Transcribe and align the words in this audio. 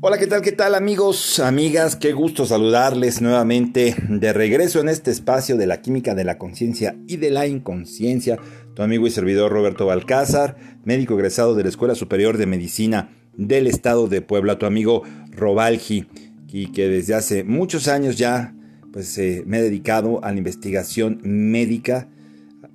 Hola, 0.00 0.16
¿qué 0.16 0.28
tal? 0.28 0.42
¿Qué 0.42 0.52
tal 0.52 0.76
amigos, 0.76 1.40
amigas? 1.40 1.96
Qué 1.96 2.12
gusto 2.12 2.46
saludarles 2.46 3.20
nuevamente 3.20 3.96
de 4.08 4.32
regreso 4.32 4.78
en 4.78 4.88
este 4.88 5.10
espacio 5.10 5.56
de 5.56 5.66
la 5.66 5.82
química 5.82 6.14
de 6.14 6.22
la 6.22 6.38
conciencia 6.38 6.94
y 7.08 7.16
de 7.16 7.32
la 7.32 7.48
inconsciencia. 7.48 8.38
Tu 8.74 8.82
amigo 8.82 9.08
y 9.08 9.10
servidor 9.10 9.50
Roberto 9.50 9.86
Balcázar, 9.86 10.56
médico 10.84 11.14
egresado 11.14 11.56
de 11.56 11.64
la 11.64 11.70
Escuela 11.70 11.96
Superior 11.96 12.38
de 12.38 12.46
Medicina 12.46 13.10
del 13.36 13.66
Estado 13.66 14.06
de 14.06 14.22
Puebla, 14.22 14.56
tu 14.56 14.66
amigo 14.66 15.02
Robalgi, 15.32 16.06
y 16.46 16.70
que 16.70 16.86
desde 16.86 17.14
hace 17.14 17.42
muchos 17.42 17.88
años 17.88 18.16
ya 18.16 18.54
pues 18.92 19.18
eh, 19.18 19.42
me 19.46 19.58
he 19.58 19.62
dedicado 19.62 20.24
a 20.24 20.30
la 20.30 20.38
investigación 20.38 21.18
médica, 21.24 22.08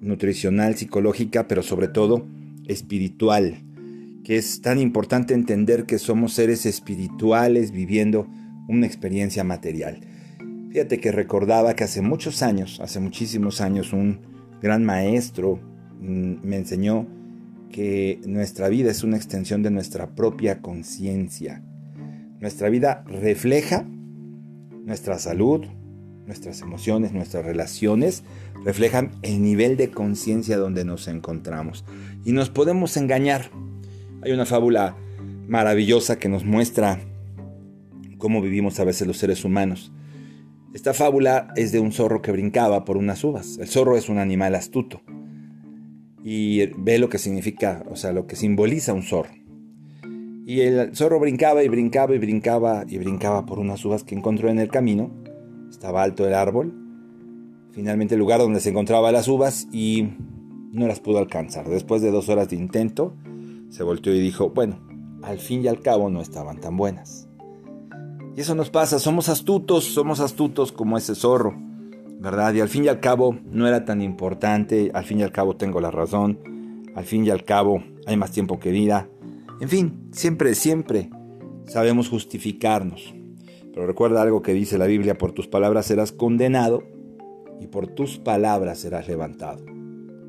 nutricional, 0.02 0.76
psicológica, 0.76 1.48
pero 1.48 1.64
sobre 1.64 1.88
todo 1.88 2.28
espiritual 2.68 3.64
que 4.24 4.38
es 4.38 4.62
tan 4.62 4.80
importante 4.80 5.34
entender 5.34 5.86
que 5.86 6.00
somos 6.00 6.34
seres 6.34 6.66
espirituales 6.66 7.72
viviendo 7.72 8.28
una 8.68 8.86
experiencia 8.86 9.44
material. 9.44 10.00
Fíjate 10.72 11.00
que 11.00 11.12
recordaba 11.12 11.76
que 11.76 11.84
hace 11.84 12.02
muchos 12.02 12.42
años, 12.42 12.80
hace 12.82 13.00
muchísimos 13.00 13.62
años, 13.62 13.94
un 13.94 14.22
gran 14.62 14.84
maestro 14.84 15.60
mm, 16.00 16.36
me 16.48 16.58
enseñó 16.58 17.06
que 17.72 18.22
nuestra 18.26 18.70
vida 18.70 18.92
es 18.92 19.04
una 19.04 19.18
extensión 19.18 19.62
de 19.62 19.72
nuestra 19.72 20.16
propia 20.16 20.62
conciencia. 20.62 21.62
Nuestra 22.40 22.70
vida 22.70 23.04
refleja 23.08 23.86
nuestra 24.86 25.18
salud, 25.18 25.66
nuestras 26.26 26.62
emociones, 26.62 27.14
nuestras 27.14 27.46
relaciones, 27.46 28.24
reflejan 28.64 29.12
el 29.22 29.42
nivel 29.42 29.78
de 29.78 29.92
conciencia 29.92 30.58
donde 30.58 30.86
nos 30.86 31.08
encontramos. 31.08 31.84
Y 32.26 32.32
nos 32.32 32.50
podemos 32.50 32.96
engañar 32.98 33.50
hay 34.24 34.32
una 34.32 34.46
fábula 34.46 34.96
maravillosa 35.48 36.18
que 36.18 36.30
nos 36.30 36.46
muestra 36.46 37.00
cómo 38.18 38.42
vivimos 38.42 38.80
a 38.80 38.86
veces 38.86 39.06
los 39.06 39.18
seres 39.18 39.44
humanos. 39.44 39.92
Esta 40.74 40.94
fábula 40.94 41.50
es 41.56 41.72
de 41.72 41.80
un 41.80 41.92
zorro 41.92 42.22
que 42.22 42.32
brincaba 42.32 42.86
por 42.86 42.98
unas 42.98 43.24
uvas. 43.24 43.58
El 43.60 43.68
zorro 43.68 43.98
es 43.98 44.10
un 44.10 44.18
animal 44.18 44.56
astuto 44.56 45.02
y 46.24 46.66
ve 46.78 47.00
lo 47.00 47.10
que 47.10 47.18
significa, 47.18 47.84
o 47.90 47.96
sea, 47.96 48.14
lo 48.14 48.26
que 48.26 48.36
simboliza 48.36 48.94
un 48.94 49.04
zorro. 49.04 49.34
Y 50.46 50.62
el 50.62 50.96
zorro 50.96 51.20
brincaba 51.20 51.64
y 51.64 51.68
brincaba 51.68 52.16
y 52.16 52.18
brincaba 52.18 52.86
y 52.88 52.98
brincaba 52.98 53.46
por 53.46 53.60
unas 53.60 53.84
uvas 53.86 54.04
que 54.04 54.16
encontró 54.16 54.50
en 54.50 54.60
el 54.60 54.70
camino. 54.70 55.12
Estaba 55.70 56.02
alto 56.02 56.26
el 56.26 56.34
árbol. 56.34 56.74
Finalmente 57.72 58.16
el 58.16 58.20
lugar 58.20 58.40
donde 58.40 58.60
se 58.60 58.70
encontraban 58.70 59.14
las 59.14 59.28
uvas 59.28 59.68
y 59.72 60.10
no 60.72 60.88
las 60.88 61.00
pudo 61.00 61.20
alcanzar. 61.20 61.68
Después 61.68 62.02
de 62.02 62.12
dos 62.12 62.30
horas 62.30 62.50
de 62.50 62.56
intento, 62.56 63.16
se 63.74 63.82
volteó 63.82 64.14
y 64.14 64.20
dijo, 64.20 64.52
bueno, 64.52 64.78
al 65.24 65.40
fin 65.40 65.64
y 65.64 65.68
al 65.68 65.82
cabo 65.82 66.08
no 66.12 66.22
estaban 66.22 66.62
tan 66.62 66.78
buenas. 66.78 67.28
Y 68.38 68.42
eso 68.42 68.54
nos 68.54 68.70
pasa, 68.70 69.00
somos 69.00 69.30
astutos, 69.30 69.86
somos 69.86 70.20
astutos 70.20 70.72
como 70.72 70.96
ese 70.96 71.16
zorro, 71.16 71.56
¿verdad? 72.20 72.54
Y 72.54 72.60
al 72.60 72.70
fin 72.70 72.86
y 72.86 72.88
al 72.88 73.00
cabo 73.00 73.36
no 73.46 73.68
era 73.68 73.84
tan 73.84 74.04
importante, 74.04 74.92
al 74.94 75.06
fin 75.06 75.22
y 75.22 75.24
al 75.24 75.32
cabo 75.32 75.56
tengo 75.56 75.82
la 75.82 75.90
razón, 75.90 76.84
al 76.94 77.06
fin 77.06 77.26
y 77.26 77.32
al 77.32 77.46
cabo 77.46 77.84
hay 78.06 78.16
más 78.16 78.32
tiempo 78.32 78.60
que 78.60 78.70
vida. 78.70 79.10
En 79.60 79.70
fin, 79.70 80.08
siempre, 80.12 80.54
siempre 80.54 81.10
sabemos 81.66 82.10
justificarnos. 82.10 83.16
Pero 83.74 83.88
recuerda 83.88 84.22
algo 84.22 84.44
que 84.44 84.54
dice 84.54 84.78
la 84.78 84.86
Biblia, 84.86 85.18
por 85.18 85.32
tus 85.32 85.48
palabras 85.48 85.88
serás 85.88 86.12
condenado 86.12 86.84
y 87.60 87.66
por 87.66 87.88
tus 87.88 88.20
palabras 88.20 88.78
serás 88.78 89.08
levantado. 89.08 89.66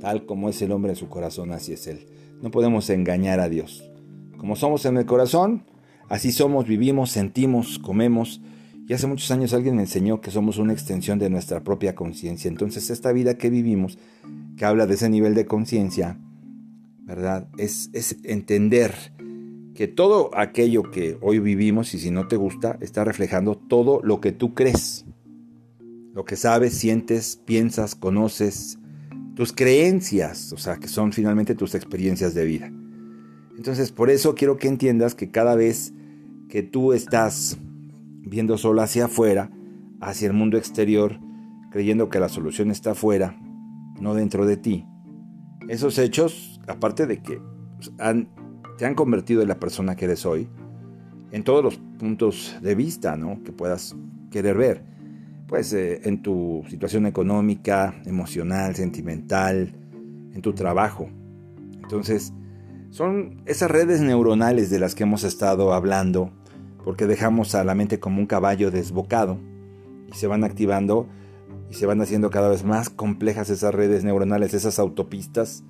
Tal 0.01 0.25
como 0.25 0.49
es 0.49 0.63
el 0.63 0.73
hombre 0.73 0.93
en 0.93 0.97
su 0.97 1.11
corazón, 1.11 1.53
así 1.53 1.75
es 1.75 1.87
él. 1.87 2.07
No 2.45 2.51
podemos 2.51 2.91
engañar 2.91 3.41
a 3.41 3.49
Dios. 3.49 3.91
Como 4.37 4.55
somos 4.55 4.85
en 4.85 4.99
el 4.99 5.07
corazón, 5.07 5.65
así 6.11 6.31
somos, 6.31 6.67
vivimos, 6.67 7.11
sentimos, 7.11 7.79
comemos. 7.79 8.43
Y 8.87 8.93
hace 8.93 9.07
muchos 9.07 9.31
años 9.31 9.55
alguien 9.55 9.77
me 9.77 9.81
enseñó 9.81 10.21
que 10.21 10.31
somos 10.31 10.59
una 10.59 10.75
extensión 10.75 11.19
de 11.19 11.31
nuestra 11.31 11.65
propia 11.65 11.95
conciencia. 11.95 12.51
Entonces 12.51 12.91
esta 12.91 13.13
vida 13.13 13.39
que 13.39 13.49
vivimos, 13.49 13.97
que 14.59 14.67
habla 14.67 14.87
de 14.87 14.93
ese 14.93 15.09
nivel 15.09 15.35
de 15.35 15.47
conciencia, 15.47 16.19
¿verdad? 17.07 17.49
Es, 17.57 17.89
entender 18.25 18.93
que 19.75 19.89
todo 19.89 20.29
aquello 20.37 20.91
que 20.91 21.17
hoy 21.23 21.39
vivimos, 21.39 21.95
y 21.95 21.99
si 21.99 22.11
no 22.11 22.29
te 22.29 22.37
gusta, 22.37 22.77
está 22.83 23.05
reflejando 23.05 23.57
todo 23.57 24.03
lo 24.05 24.21
que 24.21 24.33
tú 24.33 24.53
crees. 24.53 25.07
Lo 26.13 26.27
que 26.27 26.37
sabes, 26.37 26.75
sientes, 26.75 27.41
piensas, 27.43 27.95
conoces, 27.95 28.79
tus 29.35 29.53
creencias, 29.53 30.53
o 30.53 30.57
sea, 30.57 30.77
que 30.77 30.89
son 30.89 31.13
finalmente 31.13 31.55
tus 31.55 31.75
experiencias 31.75 32.35
de 32.35 32.45
vida. 32.45 32.73
Entonces, 33.57 33.93
por 33.93 34.11
eso 34.11 34.35
quiero 34.35 34.57
que 34.57 34.69
entiendas 34.69 35.15
que 35.15 35.31
cada 35.31 35.55
vez 35.55 35.93
que 36.49 36.63
tú 36.63 36.93
estás 36.93 37.57
viendo 38.23 38.59
solo 38.59 38.83
hacia 38.83 39.07
afuera, 39.07 39.51
hacia 40.01 40.27
el 40.27 40.33
mundo 40.33 40.57
exterior, 40.57 41.19
creyendo 41.71 42.09
que 42.09 42.21
la 42.21 42.29
solución 42.29 42.71
está 42.71 42.93
afuera, 42.93 43.37
no 44.01 44.15
dentro 44.15 44.47
de 44.47 44.57
ti, 44.57 44.87
esos 45.69 45.99
hechos, 45.99 46.61
aparte 46.67 47.07
de 47.07 47.23
que 47.23 47.41
te 48.79 48.87
han 48.87 48.95
convertido 48.95 49.43
en 49.43 49.49
la 49.49 49.59
persona 49.59 49.97
que 49.97 50.05
eres 50.05 50.27
hoy, 50.27 50.49
en 51.31 51.43
todos 51.43 51.65
los 51.65 51.77
puntos 51.99 52.57
de 52.63 52.75
vista 52.75 53.17
¿no? 53.17 53.43
que 53.43 53.53
puedas 53.53 53.97
querer 54.31 54.57
ver, 54.57 54.85
pues 55.47 55.73
eh, 55.73 56.01
en 56.05 56.23
tu 56.23 56.65
situación 56.69 57.07
económica, 57.07 58.01
emocional, 58.07 58.75
sentimental, 58.75 59.75
en 60.33 60.43
tu 60.43 60.53
trabajo. 60.53 61.09
Entonces, 61.83 62.33
son 62.91 63.43
esas 63.47 63.71
redes 63.71 64.01
neuronales 64.01 64.71
de 64.71 64.79
las 64.79 64.95
que 64.95 65.03
hemos 65.03 65.25
estado 65.25 65.73
hablando, 65.73 66.33
porque 66.85 67.07
dejamos 67.07 67.55
a 67.55 67.65
la 67.65 67.75
mente 67.75 68.01
como 68.01 68.21
un 68.21 68.27
caballo 68.27 68.71
desbocado 68.71 69.39
y 70.09 70.15
se 70.15 70.27
van 70.27 70.45
activando 70.45 71.09
y 71.71 71.75
se 71.75 71.87
van 71.87 72.01
haciendo 72.01 72.31
cada 72.31 72.49
vez 72.49 72.65
más 72.65 72.91
complejas 72.91 73.51
esas 73.51 73.75
redes 73.75 74.05
neuronales, 74.05 74.55
esas 74.55 74.79
autopistas, 74.79 75.65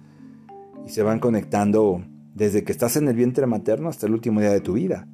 y 0.87 0.91
se 0.91 1.03
van 1.03 1.21
conectando 1.21 2.05
desde 2.35 2.65
que 2.65 2.73
estás 2.73 2.97
en 2.97 3.09
el 3.09 3.17
vientre 3.17 3.47
materno 3.47 3.89
hasta 3.89 4.07
el 4.07 4.13
último 4.13 4.41
día 4.41 4.51
de 4.51 4.61
tu 4.61 4.75
vida. 4.75 5.09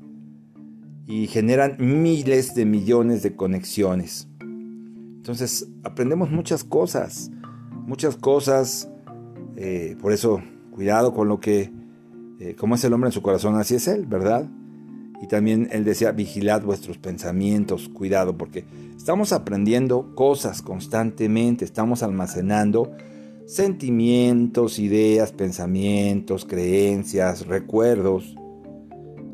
Y 1.07 1.27
generan 1.27 1.77
miles 1.79 2.55
de 2.55 2.65
millones 2.65 3.23
de 3.23 3.37
conexiones. 3.37 4.30
Entonces 5.21 5.69
aprendemos 5.85 6.31
muchas 6.31 6.65
cosas, 6.65 7.31
muchas 7.87 8.17
cosas. 8.17 8.89
Eh, 9.55 9.95
por 10.01 10.15
eso, 10.15 10.41
cuidado 10.71 11.13
con 11.13 11.29
lo 11.29 11.41
que, 11.41 11.71
eh, 12.39 12.55
como 12.59 12.75
es 12.75 12.85
el 12.85 12.95
hombre 12.95 13.09
en 13.09 13.13
su 13.13 13.21
corazón, 13.21 13.57
así 13.57 13.75
es 13.75 13.87
él, 13.87 14.07
¿verdad? 14.07 14.49
Y 15.21 15.27
también 15.27 15.69
él 15.73 15.85
decía, 15.85 16.13
vigilad 16.13 16.63
vuestros 16.63 16.97
pensamientos, 16.97 17.91
cuidado, 17.91 18.39
porque 18.39 18.65
estamos 18.97 19.35
aprendiendo 19.35 20.15
cosas 20.15 20.63
constantemente, 20.63 21.67
estamos 21.67 22.03
almacenando 22.03 22.91
sentimientos, 23.45 24.79
ideas, 24.79 25.33
pensamientos, 25.33 26.47
creencias, 26.47 27.47
recuerdos. 27.47 28.35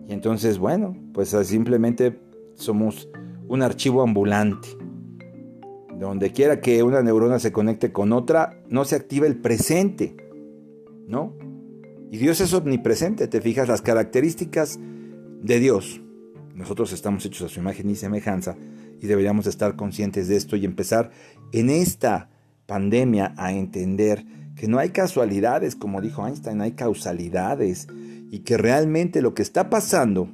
Y 0.08 0.12
entonces, 0.12 0.58
bueno, 0.58 0.96
pues 1.14 1.28
simplemente 1.44 2.18
somos 2.56 3.08
un 3.46 3.62
archivo 3.62 4.02
ambulante 4.02 4.66
donde 5.98 6.32
quiera 6.32 6.60
que 6.60 6.82
una 6.82 7.02
neurona 7.02 7.38
se 7.38 7.52
conecte 7.52 7.92
con 7.92 8.12
otra, 8.12 8.60
no 8.68 8.84
se 8.84 8.96
activa 8.96 9.26
el 9.26 9.36
presente, 9.36 10.16
¿no? 11.06 11.34
Y 12.10 12.18
Dios 12.18 12.40
es 12.40 12.52
omnipresente, 12.52 13.28
te 13.28 13.40
fijas 13.40 13.68
las 13.68 13.82
características 13.82 14.78
de 15.42 15.58
Dios. 15.58 16.00
Nosotros 16.54 16.92
estamos 16.92 17.24
hechos 17.24 17.50
a 17.50 17.54
su 17.54 17.60
imagen 17.60 17.90
y 17.90 17.96
semejanza 17.96 18.56
y 19.00 19.06
deberíamos 19.06 19.46
estar 19.46 19.76
conscientes 19.76 20.28
de 20.28 20.36
esto 20.36 20.56
y 20.56 20.64
empezar 20.64 21.10
en 21.52 21.70
esta 21.70 22.30
pandemia 22.66 23.34
a 23.36 23.52
entender 23.52 24.24
que 24.54 24.68
no 24.68 24.78
hay 24.78 24.90
casualidades, 24.90 25.76
como 25.76 26.00
dijo 26.00 26.26
Einstein, 26.26 26.60
hay 26.60 26.72
causalidades 26.72 27.88
y 28.30 28.40
que 28.40 28.56
realmente 28.56 29.20
lo 29.20 29.34
que 29.34 29.42
está 29.42 29.68
pasando 29.68 30.30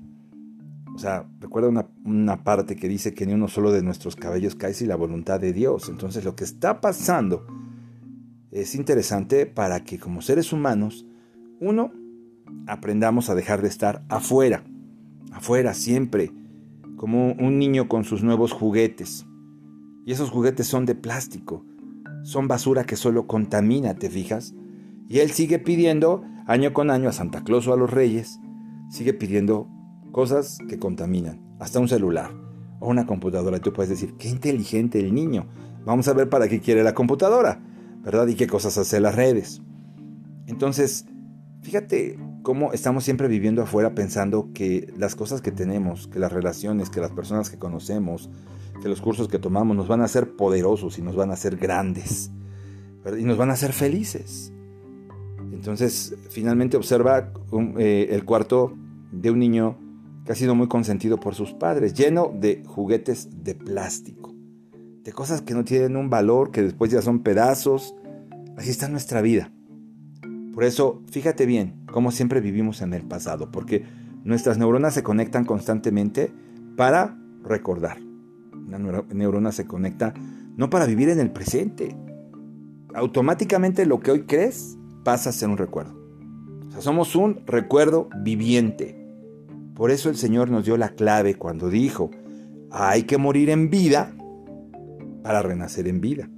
o 0.94 0.98
sea, 0.98 1.26
recuerda 1.40 1.88
una, 2.04 2.44
parte 2.44 2.76
que 2.76 2.88
dice 2.88 3.14
que 3.14 3.24
ni 3.24 3.32
uno 3.32 3.48
solo 3.48 3.72
de 3.72 3.82
nuestros 3.82 4.14
cabellos 4.14 4.54
cae 4.54 4.74
sin 4.74 4.88
la 4.88 4.96
voluntad 4.96 5.40
de 5.40 5.52
Dios. 5.52 5.88
Entonces 5.88 6.24
lo 6.24 6.36
que 6.36 6.44
está 6.44 6.80
pasando 6.80 7.46
es 8.50 8.74
interesante 8.74 9.46
para 9.46 9.84
que 9.84 9.98
como 9.98 10.20
seres 10.20 10.52
humanos, 10.52 11.06
uno, 11.60 11.92
aprendamos 12.66 13.30
a 13.30 13.34
dejar 13.34 13.62
de 13.62 13.68
estar 13.68 14.04
afuera, 14.08 14.64
afuera 15.32 15.72
siempre, 15.72 16.30
como 16.96 17.32
un 17.32 17.58
niño 17.58 17.88
con 17.88 18.04
sus 18.04 18.22
nuevos 18.22 18.52
juguetes. 18.52 19.26
Y 20.04 20.12
esos 20.12 20.30
juguetes 20.30 20.66
son 20.66 20.84
de 20.84 20.94
plástico, 20.94 21.64
son 22.22 22.48
basura 22.48 22.84
que 22.84 22.96
solo 22.96 23.26
contamina, 23.26 23.94
¿te 23.94 24.10
fijas? 24.10 24.54
Y 25.08 25.20
él 25.20 25.30
sigue 25.30 25.58
pidiendo 25.58 26.22
año 26.46 26.72
con 26.74 26.90
año 26.90 27.08
a 27.08 27.12
Santa 27.12 27.44
Claus 27.44 27.66
o 27.66 27.72
a 27.72 27.76
los 27.76 27.90
Reyes, 27.90 28.40
sigue 28.90 29.14
pidiendo 29.14 29.68
cosas 30.12 30.58
que 30.68 30.78
contaminan, 30.78 31.56
hasta 31.58 31.80
un 31.80 31.88
celular 31.88 32.30
o 32.78 32.88
una 32.88 33.06
computadora. 33.06 33.56
Y 33.56 33.60
tú 33.60 33.72
puedes 33.72 33.90
decir, 33.90 34.14
qué 34.18 34.28
inteligente 34.28 35.00
el 35.00 35.14
niño. 35.14 35.46
Vamos 35.84 36.06
a 36.08 36.12
ver 36.12 36.28
para 36.28 36.48
qué 36.48 36.60
quiere 36.60 36.84
la 36.84 36.94
computadora, 36.94 37.60
¿verdad? 38.04 38.28
Y 38.28 38.34
qué 38.34 38.46
cosas 38.46 38.78
hace 38.78 39.00
las 39.00 39.16
redes. 39.16 39.62
Entonces, 40.46 41.06
fíjate 41.62 42.18
cómo 42.42 42.72
estamos 42.72 43.04
siempre 43.04 43.28
viviendo 43.28 43.62
afuera 43.62 43.94
pensando 43.94 44.50
que 44.52 44.92
las 44.96 45.14
cosas 45.14 45.40
que 45.40 45.52
tenemos, 45.52 46.08
que 46.08 46.18
las 46.18 46.32
relaciones, 46.32 46.90
que 46.90 47.00
las 47.00 47.12
personas 47.12 47.50
que 47.50 47.58
conocemos, 47.58 48.30
que 48.82 48.88
los 48.88 49.00
cursos 49.00 49.28
que 49.28 49.38
tomamos 49.38 49.76
nos 49.76 49.88
van 49.88 50.00
a 50.00 50.04
hacer 50.04 50.36
poderosos 50.36 50.98
y 50.98 51.02
nos 51.02 51.16
van 51.16 51.30
a 51.30 51.34
hacer 51.34 51.56
grandes 51.56 52.30
y 53.18 53.24
nos 53.24 53.36
van 53.36 53.50
a 53.50 53.54
hacer 53.54 53.72
felices. 53.72 54.52
Entonces, 55.52 56.16
finalmente 56.30 56.76
observa 56.76 57.32
eh, 57.78 58.08
el 58.10 58.24
cuarto 58.24 58.76
de 59.12 59.30
un 59.30 59.38
niño 59.38 59.78
que 60.24 60.32
ha 60.32 60.36
sido 60.36 60.54
muy 60.54 60.68
consentido 60.68 61.18
por 61.18 61.34
sus 61.34 61.52
padres, 61.52 61.94
lleno 61.94 62.32
de 62.34 62.62
juguetes 62.66 63.28
de 63.42 63.54
plástico, 63.54 64.34
de 65.02 65.12
cosas 65.12 65.42
que 65.42 65.54
no 65.54 65.64
tienen 65.64 65.96
un 65.96 66.10
valor, 66.10 66.50
que 66.50 66.62
después 66.62 66.90
ya 66.90 67.02
son 67.02 67.22
pedazos. 67.22 67.94
Así 68.56 68.70
está 68.70 68.88
nuestra 68.88 69.20
vida. 69.20 69.52
Por 70.52 70.64
eso, 70.64 71.02
fíjate 71.10 71.46
bien 71.46 71.84
cómo 71.90 72.10
siempre 72.10 72.40
vivimos 72.40 72.82
en 72.82 72.94
el 72.94 73.02
pasado, 73.02 73.50
porque 73.50 73.84
nuestras 74.22 74.58
neuronas 74.58 74.94
se 74.94 75.02
conectan 75.02 75.44
constantemente 75.44 76.30
para 76.76 77.18
recordar. 77.42 77.98
La 78.68 78.78
neurona 78.78 79.52
se 79.52 79.66
conecta 79.66 80.14
no 80.56 80.70
para 80.70 80.86
vivir 80.86 81.08
en 81.08 81.20
el 81.20 81.30
presente. 81.30 81.96
Automáticamente 82.94 83.86
lo 83.86 84.00
que 84.00 84.10
hoy 84.10 84.22
crees 84.22 84.78
pasa 85.04 85.30
a 85.30 85.32
ser 85.32 85.48
un 85.48 85.56
recuerdo. 85.56 85.98
O 86.68 86.70
sea, 86.70 86.80
somos 86.80 87.16
un 87.16 87.42
recuerdo 87.46 88.08
viviente. 88.22 89.01
Por 89.82 89.90
eso 89.90 90.10
el 90.10 90.16
Señor 90.16 90.48
nos 90.48 90.64
dio 90.64 90.76
la 90.76 90.90
clave 90.90 91.34
cuando 91.34 91.68
dijo, 91.68 92.12
hay 92.70 93.02
que 93.02 93.18
morir 93.18 93.50
en 93.50 93.68
vida 93.68 94.14
para 95.24 95.42
renacer 95.42 95.88
en 95.88 96.00
vida. 96.00 96.30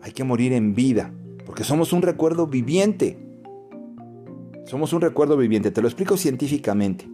Hay 0.00 0.12
que 0.12 0.24
morir 0.24 0.54
en 0.54 0.74
vida, 0.74 1.12
porque 1.44 1.62
somos 1.62 1.92
un 1.92 2.00
recuerdo 2.00 2.46
viviente. 2.46 3.18
Somos 4.64 4.94
un 4.94 5.02
recuerdo 5.02 5.36
viviente, 5.36 5.70
te 5.70 5.82
lo 5.82 5.88
explico 5.88 6.16
científicamente. 6.16 7.06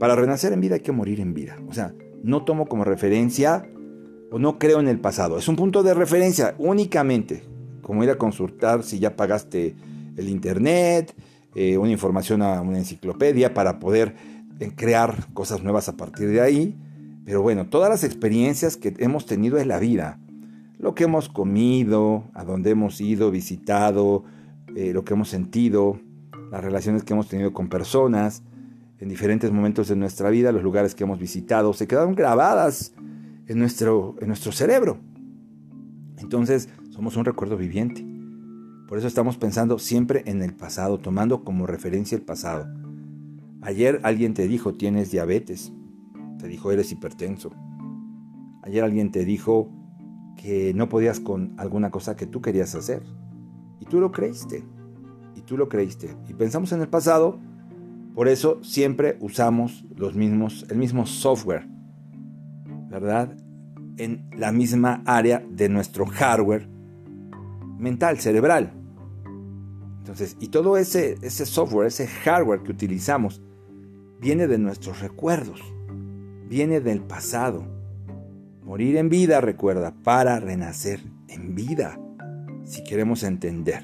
Para 0.00 0.16
renacer 0.16 0.52
en 0.52 0.60
vida 0.60 0.74
hay 0.74 0.80
que 0.80 0.90
morir 0.90 1.20
en 1.20 1.32
vida. 1.32 1.58
O 1.68 1.72
sea, 1.72 1.94
no 2.24 2.44
tomo 2.44 2.66
como 2.66 2.82
referencia 2.82 3.64
o 4.32 4.40
no 4.40 4.58
creo 4.58 4.80
en 4.80 4.88
el 4.88 4.98
pasado. 4.98 5.38
Es 5.38 5.46
un 5.46 5.54
punto 5.54 5.84
de 5.84 5.94
referencia 5.94 6.56
únicamente, 6.58 7.44
como 7.82 8.02
ir 8.02 8.10
a 8.10 8.18
consultar 8.18 8.82
si 8.82 8.98
ya 8.98 9.14
pagaste 9.14 9.76
el 10.16 10.28
internet, 10.28 11.14
eh, 11.54 11.78
una 11.78 11.92
información 11.92 12.42
a 12.42 12.60
una 12.62 12.78
enciclopedia 12.78 13.54
para 13.54 13.78
poder 13.78 14.41
crear 14.70 15.32
cosas 15.34 15.62
nuevas 15.62 15.88
a 15.88 15.96
partir 15.96 16.28
de 16.28 16.40
ahí. 16.40 16.76
Pero 17.24 17.42
bueno, 17.42 17.66
todas 17.66 17.90
las 17.90 18.04
experiencias 18.04 18.76
que 18.76 18.94
hemos 18.98 19.26
tenido 19.26 19.58
en 19.58 19.68
la 19.68 19.78
vida, 19.78 20.18
lo 20.78 20.94
que 20.94 21.04
hemos 21.04 21.28
comido, 21.28 22.24
a 22.34 22.44
dónde 22.44 22.70
hemos 22.70 23.00
ido, 23.00 23.30
visitado, 23.30 24.24
eh, 24.74 24.92
lo 24.92 25.04
que 25.04 25.14
hemos 25.14 25.28
sentido, 25.28 26.00
las 26.50 26.62
relaciones 26.62 27.04
que 27.04 27.12
hemos 27.12 27.28
tenido 27.28 27.52
con 27.52 27.68
personas, 27.68 28.42
en 28.98 29.08
diferentes 29.08 29.50
momentos 29.50 29.88
de 29.88 29.96
nuestra 29.96 30.30
vida, 30.30 30.52
los 30.52 30.62
lugares 30.62 30.94
que 30.94 31.04
hemos 31.04 31.18
visitado, 31.18 31.72
se 31.72 31.86
quedaron 31.86 32.14
grabadas 32.14 32.92
en 33.46 33.58
nuestro, 33.58 34.16
en 34.20 34.28
nuestro 34.28 34.52
cerebro. 34.52 34.98
Entonces, 36.18 36.68
somos 36.90 37.16
un 37.16 37.24
recuerdo 37.24 37.56
viviente. 37.56 38.04
Por 38.88 38.98
eso 38.98 39.06
estamos 39.06 39.38
pensando 39.38 39.78
siempre 39.78 40.22
en 40.26 40.42
el 40.42 40.54
pasado, 40.54 40.98
tomando 40.98 41.44
como 41.44 41.66
referencia 41.66 42.16
el 42.16 42.22
pasado. 42.22 42.81
Ayer 43.62 44.00
alguien 44.02 44.34
te 44.34 44.48
dijo 44.48 44.74
tienes 44.74 45.12
diabetes, 45.12 45.72
te 46.38 46.48
dijo 46.48 46.72
eres 46.72 46.90
hipertenso. 46.90 47.52
Ayer 48.62 48.82
alguien 48.82 49.12
te 49.12 49.24
dijo 49.24 49.70
que 50.36 50.74
no 50.74 50.88
podías 50.88 51.20
con 51.20 51.54
alguna 51.58 51.90
cosa 51.90 52.16
que 52.16 52.26
tú 52.26 52.40
querías 52.40 52.74
hacer. 52.74 53.02
Y 53.78 53.84
tú 53.84 54.00
lo 54.00 54.10
creíste. 54.10 54.64
Y 55.36 55.42
tú 55.42 55.56
lo 55.56 55.68
creíste. 55.68 56.16
Y 56.28 56.34
pensamos 56.34 56.72
en 56.72 56.80
el 56.80 56.88
pasado, 56.88 57.38
por 58.14 58.26
eso 58.26 58.62
siempre 58.64 59.16
usamos 59.20 59.84
los 59.94 60.16
mismos, 60.16 60.66
el 60.68 60.78
mismo 60.78 61.06
software, 61.06 61.68
¿verdad? 62.90 63.36
En 63.96 64.28
la 64.36 64.50
misma 64.50 65.02
área 65.06 65.44
de 65.48 65.68
nuestro 65.68 66.06
hardware 66.06 66.68
mental, 67.78 68.18
cerebral. 68.18 68.72
Entonces, 69.98 70.36
y 70.40 70.48
todo 70.48 70.76
ese, 70.76 71.16
ese 71.22 71.46
software, 71.46 71.86
ese 71.86 72.08
hardware 72.08 72.62
que 72.62 72.72
utilizamos, 72.72 73.40
viene 74.22 74.46
de 74.46 74.56
nuestros 74.56 75.00
recuerdos, 75.00 75.60
viene 76.48 76.80
del 76.80 77.02
pasado. 77.02 77.66
Morir 78.62 78.96
en 78.96 79.08
vida, 79.08 79.40
recuerda, 79.40 79.92
para 80.04 80.38
renacer 80.38 81.00
en 81.26 81.56
vida, 81.56 81.98
si 82.64 82.84
queremos 82.84 83.24
entender, 83.24 83.82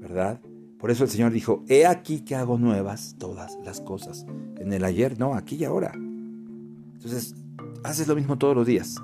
¿verdad? 0.00 0.40
Por 0.78 0.92
eso 0.92 1.02
el 1.02 1.10
Señor 1.10 1.32
dijo, 1.32 1.64
he 1.68 1.86
aquí 1.86 2.20
que 2.20 2.36
hago 2.36 2.56
nuevas 2.56 3.16
todas 3.18 3.58
las 3.64 3.80
cosas. 3.80 4.26
En 4.58 4.72
el 4.72 4.84
ayer, 4.84 5.18
no, 5.18 5.34
aquí 5.34 5.56
y 5.56 5.64
ahora. 5.64 5.92
Entonces, 5.94 7.34
haces 7.82 8.06
lo 8.06 8.14
mismo 8.14 8.38
todos 8.38 8.54
los 8.54 8.66
días. 8.66 9.02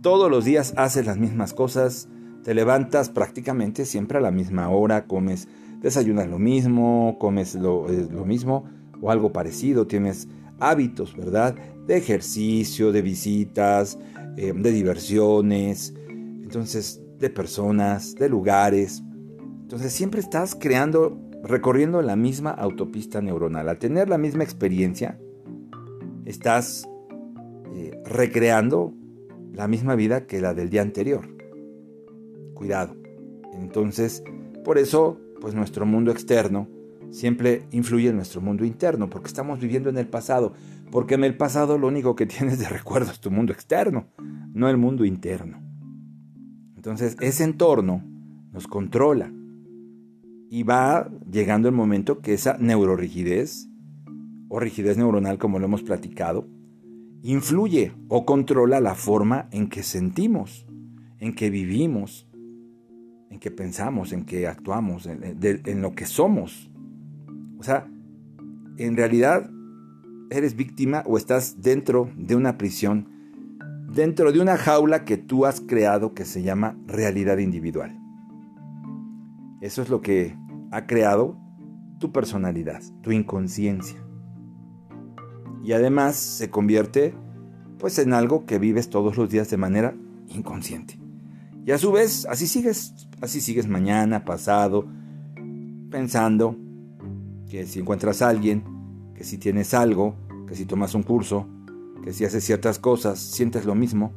Todos 0.00 0.30
los 0.30 0.46
días 0.46 0.72
haces 0.78 1.04
las 1.04 1.18
mismas 1.18 1.52
cosas, 1.52 2.08
te 2.44 2.54
levantas 2.54 3.10
prácticamente 3.10 3.84
siempre 3.84 4.16
a 4.18 4.22
la 4.22 4.30
misma 4.30 4.70
hora, 4.70 5.06
comes, 5.06 5.48
desayunas 5.82 6.28
lo 6.28 6.38
mismo, 6.38 7.18
comes 7.18 7.54
lo, 7.54 7.90
eh, 7.90 8.08
lo 8.10 8.24
mismo, 8.24 8.64
o 9.06 9.10
algo 9.12 9.32
parecido, 9.32 9.86
tienes 9.86 10.26
hábitos, 10.58 11.16
¿verdad? 11.16 11.54
De 11.86 11.96
ejercicio, 11.96 12.90
de 12.90 13.02
visitas, 13.02 13.98
eh, 14.36 14.52
de 14.52 14.72
diversiones, 14.72 15.94
entonces 16.08 17.00
de 17.20 17.30
personas, 17.30 18.16
de 18.16 18.28
lugares. 18.28 19.04
Entonces 19.62 19.92
siempre 19.92 20.18
estás 20.18 20.56
creando, 20.56 21.20
recorriendo 21.44 22.02
la 22.02 22.16
misma 22.16 22.50
autopista 22.50 23.20
neuronal. 23.22 23.68
Al 23.68 23.78
tener 23.78 24.08
la 24.08 24.18
misma 24.18 24.42
experiencia, 24.42 25.20
estás 26.24 26.88
eh, 27.76 27.96
recreando 28.06 28.92
la 29.52 29.68
misma 29.68 29.94
vida 29.94 30.26
que 30.26 30.40
la 30.40 30.52
del 30.52 30.68
día 30.68 30.82
anterior. 30.82 31.28
Cuidado. 32.54 32.96
Entonces, 33.54 34.24
por 34.64 34.78
eso, 34.78 35.20
pues 35.40 35.54
nuestro 35.54 35.86
mundo 35.86 36.10
externo 36.10 36.66
siempre 37.10 37.66
influye 37.72 38.08
en 38.08 38.16
nuestro 38.16 38.40
mundo 38.40 38.64
interno, 38.64 39.08
porque 39.08 39.28
estamos 39.28 39.60
viviendo 39.60 39.88
en 39.88 39.98
el 39.98 40.08
pasado, 40.08 40.54
porque 40.90 41.14
en 41.14 41.24
el 41.24 41.36
pasado 41.36 41.78
lo 41.78 41.88
único 41.88 42.16
que 42.16 42.26
tienes 42.26 42.58
de 42.58 42.68
recuerdo 42.68 43.10
es 43.10 43.20
tu 43.20 43.30
mundo 43.30 43.52
externo, 43.52 44.06
no 44.52 44.68
el 44.68 44.76
mundo 44.76 45.04
interno. 45.04 45.60
Entonces 46.76 47.16
ese 47.20 47.44
entorno 47.44 48.04
nos 48.52 48.68
controla 48.68 49.32
y 50.48 50.62
va 50.62 51.10
llegando 51.30 51.68
el 51.68 51.74
momento 51.74 52.20
que 52.20 52.34
esa 52.34 52.56
neurorigidez 52.58 53.68
o 54.48 54.60
rigidez 54.60 54.96
neuronal, 54.96 55.38
como 55.38 55.58
lo 55.58 55.66
hemos 55.66 55.82
platicado, 55.82 56.46
influye 57.22 57.92
o 58.08 58.24
controla 58.24 58.80
la 58.80 58.94
forma 58.94 59.48
en 59.50 59.68
que 59.68 59.82
sentimos, 59.82 60.66
en 61.18 61.34
que 61.34 61.50
vivimos, 61.50 62.28
en 63.30 63.40
que 63.40 63.50
pensamos, 63.50 64.12
en 64.12 64.24
que 64.24 64.46
actuamos, 64.46 65.06
en, 65.06 65.36
en 65.42 65.82
lo 65.82 65.94
que 65.94 66.06
somos. 66.06 66.70
O 67.58 67.62
sea, 67.62 67.88
en 68.78 68.96
realidad 68.96 69.50
eres 70.30 70.56
víctima 70.56 71.02
o 71.06 71.16
estás 71.16 71.62
dentro 71.62 72.10
de 72.16 72.36
una 72.36 72.58
prisión, 72.58 73.08
dentro 73.92 74.32
de 74.32 74.40
una 74.40 74.56
jaula 74.56 75.04
que 75.04 75.16
tú 75.16 75.46
has 75.46 75.60
creado 75.60 76.14
que 76.14 76.24
se 76.24 76.42
llama 76.42 76.76
realidad 76.86 77.38
individual. 77.38 77.98
Eso 79.60 79.82
es 79.82 79.88
lo 79.88 80.02
que 80.02 80.36
ha 80.70 80.86
creado 80.86 81.38
tu 81.98 82.12
personalidad, 82.12 82.82
tu 83.02 83.12
inconsciencia. 83.12 83.98
Y 85.64 85.72
además 85.72 86.16
se 86.16 86.50
convierte 86.50 87.14
pues 87.78 87.98
en 87.98 88.12
algo 88.12 88.46
que 88.46 88.58
vives 88.58 88.90
todos 88.90 89.16
los 89.16 89.30
días 89.30 89.50
de 89.50 89.56
manera 89.56 89.94
inconsciente. 90.28 90.98
Y 91.64 91.72
a 91.72 91.78
su 91.78 91.90
vez, 91.90 92.26
así 92.30 92.46
sigues, 92.46 93.08
así 93.20 93.40
sigues 93.40 93.66
mañana, 93.66 94.24
pasado, 94.24 94.86
pensando, 95.90 96.56
que 97.50 97.66
si 97.66 97.80
encuentras 97.80 98.22
a 98.22 98.28
alguien, 98.28 98.64
que 99.14 99.24
si 99.24 99.38
tienes 99.38 99.74
algo, 99.74 100.16
que 100.46 100.54
si 100.54 100.66
tomas 100.66 100.94
un 100.94 101.02
curso, 101.02 101.48
que 102.02 102.12
si 102.12 102.24
haces 102.24 102.44
ciertas 102.44 102.78
cosas, 102.78 103.18
sientes 103.18 103.64
lo 103.64 103.74
mismo, 103.74 104.12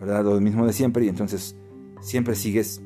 ¿verdad? 0.00 0.24
Lo 0.24 0.40
mismo 0.40 0.66
de 0.66 0.72
siempre 0.72 1.04
y 1.04 1.08
entonces 1.08 1.56
siempre 2.00 2.34
sigues 2.34 2.82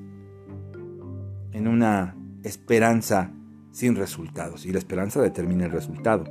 en 1.52 1.68
una 1.68 2.16
esperanza 2.42 3.32
sin 3.70 3.96
resultados. 3.96 4.66
Y 4.66 4.72
la 4.72 4.78
esperanza 4.78 5.20
determina 5.20 5.64
el 5.66 5.72
resultado, 5.72 6.24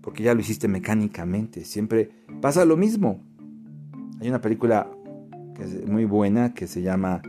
porque 0.00 0.22
ya 0.22 0.34
lo 0.34 0.40
hiciste 0.40 0.68
mecánicamente, 0.68 1.64
siempre 1.64 2.10
pasa 2.40 2.64
lo 2.64 2.76
mismo. 2.76 3.22
Hay 4.20 4.28
una 4.28 4.40
película 4.40 4.90
que 5.54 5.64
es 5.64 5.88
muy 5.88 6.04
buena 6.04 6.54
que 6.54 6.66
se 6.66 6.82
llama 6.82 7.22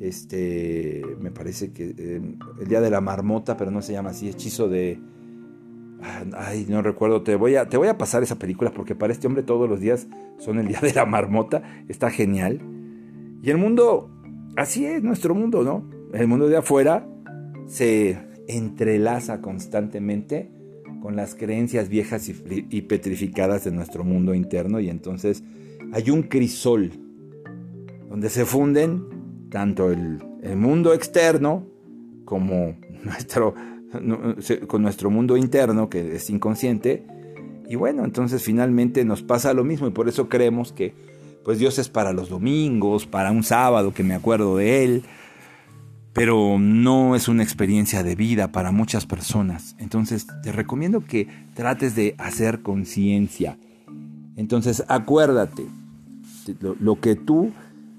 este, 0.00 1.02
me 1.20 1.30
parece 1.30 1.72
que 1.72 1.94
eh, 1.96 2.20
el 2.60 2.68
día 2.68 2.80
de 2.80 2.90
la 2.90 3.00
marmota, 3.00 3.56
pero 3.56 3.70
no 3.70 3.82
se 3.82 3.92
llama 3.92 4.10
así, 4.10 4.28
hechizo 4.28 4.68
de... 4.68 5.00
Ay, 6.36 6.66
no 6.68 6.82
recuerdo, 6.82 7.22
te 7.22 7.36
voy, 7.36 7.56
a, 7.56 7.68
te 7.68 7.78
voy 7.78 7.88
a 7.88 7.96
pasar 7.96 8.22
esa 8.22 8.38
película 8.38 8.70
porque 8.70 8.94
para 8.94 9.12
este 9.12 9.26
hombre 9.26 9.42
todos 9.42 9.68
los 9.68 9.80
días 9.80 10.06
son 10.38 10.58
el 10.58 10.68
día 10.68 10.80
de 10.80 10.92
la 10.92 11.06
marmota, 11.06 11.62
está 11.88 12.10
genial. 12.10 12.60
Y 13.42 13.50
el 13.50 13.56
mundo, 13.56 14.10
así 14.56 14.84
es 14.84 15.02
nuestro 15.02 15.34
mundo, 15.34 15.62
¿no? 15.62 15.88
El 16.12 16.28
mundo 16.28 16.48
de 16.48 16.58
afuera 16.58 17.08
se 17.66 18.18
entrelaza 18.46 19.40
constantemente 19.40 20.50
con 21.00 21.16
las 21.16 21.34
creencias 21.34 21.88
viejas 21.88 22.28
y, 22.28 22.82
petrificadas 22.82 23.64
de 23.64 23.70
nuestro 23.70 24.04
mundo 24.04 24.34
interno 24.34 24.80
y 24.80 24.88
entonces 24.88 25.44
hay 25.92 26.10
un 26.10 26.24
crisol 26.24 26.92
donde 28.08 28.28
se 28.28 28.44
funden 28.44 29.04
tanto 29.50 29.90
el, 29.90 30.22
mundo 30.56 30.92
externo 30.94 31.64
como 32.24 32.76
nuestro, 33.04 33.54
con 34.66 34.82
nuestro 34.82 35.10
mundo 35.10 35.36
interno 35.36 35.88
que 35.88 36.16
es 36.16 36.30
inconsciente 36.30 37.04
y 37.68 37.74
bueno, 37.74 38.04
entonces 38.04 38.42
finalmente 38.42 39.04
nos 39.04 39.22
pasa 39.22 39.52
lo 39.52 39.64
mismo 39.64 39.88
y 39.88 39.90
por 39.90 40.08
eso 40.08 40.28
creemos 40.28 40.72
que 40.72 40.94
pues 41.44 41.58
Dios 41.58 41.78
es 41.78 41.88
para 41.88 42.12
los 42.12 42.28
domingos, 42.28 43.06
para 43.06 43.30
un 43.30 43.42
sábado 43.42 43.92
que 43.92 44.02
me 44.02 44.14
acuerdo 44.14 44.56
de 44.56 44.84
Él, 44.84 45.04
pero 46.12 46.58
no 46.58 47.14
es 47.14 47.28
una 47.28 47.42
experiencia 47.42 48.02
de 48.02 48.14
vida 48.14 48.50
para 48.50 48.72
muchas 48.72 49.06
personas. 49.06 49.76
Entonces 49.78 50.26
te 50.42 50.50
recomiendo 50.50 51.04
que 51.04 51.28
trates 51.54 51.94
de 51.94 52.14
hacer 52.18 52.62
conciencia. 52.62 53.58
Entonces 54.36 54.84
acuérdate, 54.88 55.66
lo, 56.60 56.76
lo, 56.78 57.00
que 57.00 57.16
tú 57.16 57.52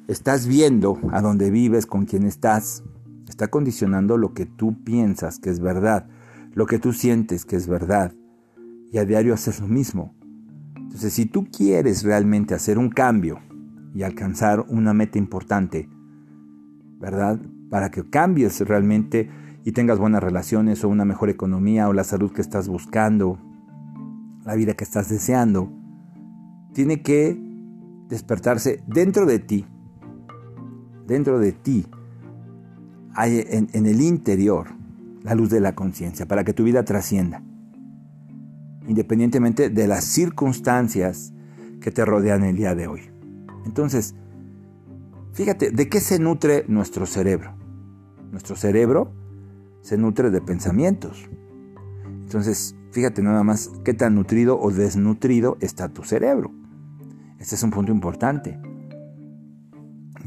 estás 0.07 0.47
viendo, 0.47 0.97
a 1.11 1.21
donde 1.21 1.51
vives, 1.51 1.85
con 1.85 2.05
quién 2.05 2.23
estás, 2.23 2.83
está 3.27 3.49
condicionando 3.49 4.17
lo 4.17 4.33
que 4.33 4.45
tú 4.45 4.83
piensas 4.83 5.39
que 5.39 5.49
es 5.49 5.59
verdad, 5.59 6.07
lo 6.53 6.65
que 6.65 6.79
tú 6.79 6.93
sientes 6.93 7.45
que 7.45 7.55
es 7.55 7.67
verdad. 7.67 8.13
Y 8.91 8.97
a 8.99 9.05
diario 9.05 9.33
haces 9.33 9.59
lo 9.59 9.67
mismo. 9.67 10.15
Entonces, 10.75 11.13
si 11.13 11.25
tú 11.25 11.45
quieres 11.51 12.03
realmente 12.03 12.55
hacer 12.55 12.77
un 12.77 12.89
cambio 12.89 13.39
y 13.93 14.03
alcanzar 14.03 14.65
una 14.69 14.93
meta 14.93 15.17
importante, 15.17 15.89
¿verdad? 16.99 17.39
Para 17.69 17.91
que 17.91 18.09
cambies 18.09 18.61
realmente 18.61 19.29
y 19.65 19.73
tengas 19.73 19.99
buenas 19.99 20.23
relaciones 20.23 20.83
o 20.83 20.89
una 20.89 21.03
mejor 21.03 21.29
economía 21.29 21.89
o 21.89 21.93
la 21.93 22.05
salud 22.05 22.31
que 22.31 22.41
estás 22.41 22.69
buscando, 22.69 23.37
la 24.45 24.55
vida 24.55 24.75
que 24.75 24.85
estás 24.85 25.09
deseando, 25.09 25.69
tiene 26.73 27.01
que 27.01 27.37
despertarse 28.07 28.81
dentro 28.87 29.25
de 29.25 29.39
ti, 29.39 29.65
dentro 31.07 31.39
de 31.39 31.53
ti, 31.53 31.87
hay 33.15 33.43
en, 33.49 33.85
el 33.85 34.01
interior, 34.01 34.67
la 35.23 35.33
luz 35.33 35.49
de 35.49 35.59
la 35.59 35.73
conciencia, 35.73 36.27
para 36.27 36.43
que 36.43 36.53
tu 36.53 36.63
vida 36.63 36.83
trascienda 36.83 37.41
independientemente 38.87 39.69
de 39.69 39.87
las 39.87 40.05
circunstancias 40.05 41.33
que 41.81 41.91
te 41.91 42.05
rodean 42.05 42.43
el 42.43 42.55
día 42.55 42.73
de 42.73 42.87
hoy. 42.87 43.01
Entonces, 43.65 44.15
fíjate, 45.33 45.71
¿de 45.71 45.89
qué 45.89 45.99
se 45.99 46.19
nutre 46.19 46.65
nuestro 46.67 47.05
cerebro? 47.05 47.53
Nuestro 48.31 48.55
cerebro 48.55 49.13
se 49.81 49.97
nutre 49.97 50.29
de 50.31 50.41
pensamientos. 50.41 51.29
Entonces, 52.23 52.75
fíjate 52.91 53.21
nada 53.21 53.43
más 53.43 53.71
qué 53.83 53.93
tan 53.93 54.15
nutrido 54.15 54.59
o 54.59 54.71
desnutrido 54.71 55.57
está 55.59 55.89
tu 55.89 56.03
cerebro. 56.03 56.51
Este 57.39 57.55
es 57.55 57.63
un 57.63 57.71
punto 57.71 57.91
importante. 57.91 58.59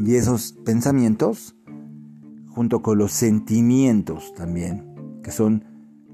Y 0.01 0.15
esos 0.15 0.53
pensamientos, 0.65 1.55
junto 2.49 2.81
con 2.81 2.97
los 2.97 3.13
sentimientos 3.13 4.33
también, 4.35 5.21
que 5.23 5.31
son 5.31 5.65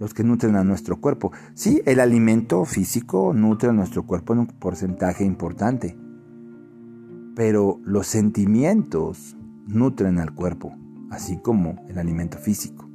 los 0.00 0.12
que 0.12 0.24
nutren 0.24 0.56
a 0.56 0.64
nuestro 0.64 1.00
cuerpo. 1.00 1.32
Sí, 1.54 1.80
el 1.86 2.00
alimento 2.00 2.64
físico 2.64 3.32
nutre 3.32 3.68
a 3.68 3.72
nuestro 3.72 4.04
cuerpo 4.04 4.32
en 4.32 4.40
un 4.40 4.46
porcentaje 4.46 5.24
importante, 5.24 5.96
pero 7.36 7.80
los 7.84 8.08
sentimientos 8.08 9.36
nutren 9.66 10.18
al 10.18 10.34
cuerpo, 10.34 10.74
así 11.10 11.38
como 11.38 11.84
el 11.88 11.98
alimento 11.98 12.38
físico. 12.38 12.90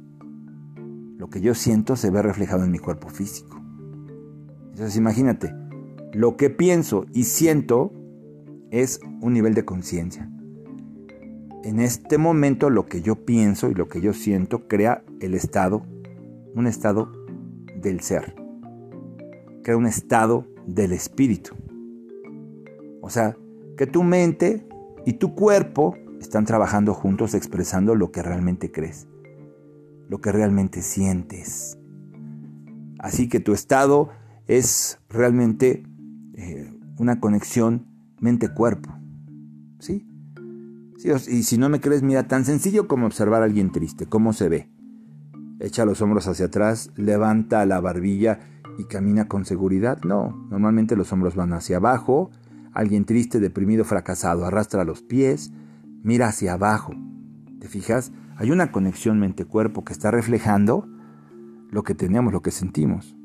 Lo 1.16 1.30
que 1.30 1.40
yo 1.40 1.54
siento 1.54 1.96
se 1.96 2.10
ve 2.10 2.20
reflejado 2.20 2.64
en 2.64 2.70
mi 2.70 2.78
cuerpo 2.78 3.08
físico. 3.08 3.60
Entonces 4.70 4.96
imagínate, 4.96 5.54
lo 6.12 6.36
que 6.36 6.50
pienso 6.50 7.06
y 7.14 7.24
siento 7.24 7.92
es 8.70 9.00
un 9.20 9.32
nivel 9.32 9.54
de 9.54 9.64
conciencia. 9.64 10.28
En 11.64 11.80
este 11.80 12.18
momento 12.18 12.70
lo 12.70 12.86
que 12.86 13.02
yo 13.02 13.24
pienso 13.24 13.70
y 13.70 13.74
lo 13.74 13.88
que 13.88 14.00
yo 14.00 14.12
siento 14.12 14.66
crea 14.66 15.04
el 15.20 15.34
estado 15.34 15.84
un 16.54 16.66
estado 16.66 17.10
del 17.80 18.00
ser, 18.00 18.34
crea 19.62 19.76
un 19.76 19.86
estado 19.86 20.46
del 20.66 20.92
espíritu. 20.92 21.54
O 23.00 23.10
sea, 23.10 23.36
que 23.76 23.86
tu 23.86 24.02
mente 24.02 24.66
y 25.06 25.14
tu 25.14 25.34
cuerpo 25.34 25.96
están 26.20 26.44
trabajando 26.44 26.94
juntos 26.94 27.34
expresando 27.34 27.94
lo 27.94 28.12
que 28.12 28.22
realmente 28.22 28.70
crees, 28.70 29.08
lo 30.08 30.20
que 30.20 30.30
realmente 30.30 30.82
sientes. 30.82 31.78
Así 32.98 33.28
que 33.28 33.40
tu 33.40 33.52
estado 33.52 34.10
es 34.46 35.00
realmente 35.08 35.84
eh, 36.34 36.72
una 36.98 37.18
conexión 37.18 37.86
mente-cuerpo. 38.20 38.90
¿Sí? 39.80 40.06
Y 41.04 41.42
si 41.42 41.58
no 41.58 41.68
me 41.68 41.80
crees, 41.80 42.02
mira, 42.02 42.28
tan 42.28 42.44
sencillo 42.44 42.86
como 42.86 43.06
observar 43.06 43.42
a 43.42 43.46
alguien 43.46 43.72
triste, 43.72 44.06
cómo 44.06 44.32
se 44.32 44.48
ve 44.48 44.68
echa 45.62 45.84
los 45.84 46.02
hombros 46.02 46.26
hacia 46.26 46.46
atrás, 46.46 46.90
levanta 46.96 47.64
la 47.66 47.80
barbilla 47.80 48.40
y 48.78 48.84
camina 48.84 49.28
con 49.28 49.44
seguridad. 49.44 50.02
No, 50.02 50.46
normalmente 50.50 50.96
los 50.96 51.12
hombros 51.12 51.36
van 51.36 51.52
hacia 51.52 51.76
abajo. 51.76 52.30
Alguien 52.72 53.04
triste, 53.04 53.38
deprimido, 53.38 53.84
fracasado, 53.84 54.44
arrastra 54.44 54.84
los 54.84 55.02
pies, 55.02 55.52
mira 56.02 56.28
hacia 56.28 56.54
abajo. 56.54 56.92
¿Te 57.60 57.68
fijas? 57.68 58.12
Hay 58.36 58.50
una 58.50 58.72
conexión 58.72 59.20
mente-cuerpo 59.20 59.84
que 59.84 59.92
está 59.92 60.10
reflejando 60.10 60.88
lo 61.70 61.84
que 61.84 61.94
tenemos, 61.94 62.32
lo 62.32 62.42
que 62.42 62.50
sentimos. 62.50 63.16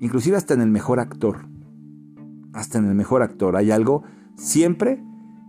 Inclusive 0.00 0.36
hasta 0.36 0.54
en 0.54 0.60
el 0.60 0.70
mejor 0.70 0.98
actor. 0.98 1.46
Hasta 2.52 2.78
en 2.78 2.86
el 2.86 2.94
mejor 2.94 3.22
actor 3.22 3.56
hay 3.56 3.70
algo 3.70 4.02
siempre 4.36 5.02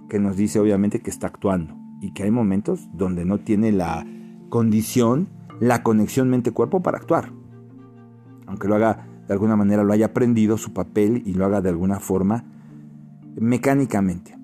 que 0.09 0.19
nos 0.19 0.37
dice 0.37 0.59
obviamente 0.59 1.01
que 1.01 1.09
está 1.09 1.27
actuando 1.27 1.75
y 2.01 2.13
que 2.13 2.23
hay 2.23 2.31
momentos 2.31 2.87
donde 2.93 3.25
no 3.25 3.39
tiene 3.39 3.71
la 3.71 4.05
condición 4.49 5.27
la 5.59 5.83
conexión 5.83 6.29
mente-cuerpo 6.29 6.81
para 6.81 6.97
actuar. 6.97 7.31
Aunque 8.47 8.67
lo 8.67 8.75
haga 8.75 9.07
de 9.27 9.33
alguna 9.33 9.55
manera, 9.55 9.83
lo 9.83 9.93
haya 9.93 10.07
aprendido 10.07 10.57
su 10.57 10.73
papel 10.73 11.23
y 11.25 11.33
lo 11.33 11.45
haga 11.45 11.61
de 11.61 11.69
alguna 11.69 11.99
forma 11.99 12.43
mecánicamente. 13.35 14.37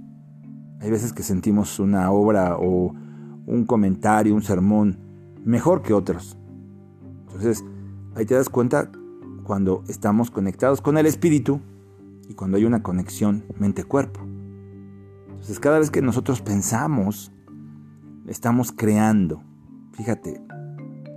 Hay 0.79 0.89
veces 0.89 1.13
que 1.13 1.23
sentimos 1.23 1.79
una 1.79 2.11
obra 2.11 2.57
o 2.57 2.93
un 3.45 3.65
comentario, 3.65 4.33
un 4.33 4.41
sermón 4.41 4.97
mejor 5.43 5.81
que 5.81 5.93
otros. 5.93 6.37
Entonces, 7.27 7.63
ahí 8.15 8.25
te 8.25 8.33
das 8.33 8.49
cuenta 8.49 8.89
cuando 9.43 9.83
estamos 9.87 10.31
conectados 10.31 10.81
con 10.81 10.97
el 10.97 11.05
espíritu 11.05 11.61
y 12.27 12.33
cuando 12.33 12.57
hay 12.57 12.65
una 12.65 12.81
conexión 12.81 13.43
mente-cuerpo. 13.59 14.30
Entonces, 15.41 15.59
cada 15.59 15.79
vez 15.79 15.91
que 15.91 16.01
nosotros 16.01 16.41
pensamos, 16.41 17.31
estamos 18.27 18.71
creando. 18.71 19.43
Fíjate, 19.93 20.41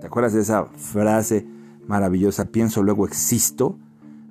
¿Te 0.05 0.09
acuerdas 0.09 0.35
de 0.35 0.43
esa 0.43 0.67
frase 0.67 1.47
maravillosa, 1.87 2.45
pienso 2.45 2.83
luego 2.83 3.07
existo, 3.07 3.79